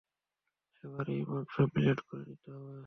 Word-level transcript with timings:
এবার 0.83 1.05
এই 1.09 1.23
মাংস 1.29 1.55
ব্লেন্ড 1.73 2.01
করে 2.07 2.23
নিতে 2.29 2.49
হবে। 2.55 2.79